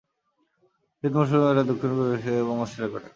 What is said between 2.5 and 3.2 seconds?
অস্ট্রেলিয়ায় কাটায়।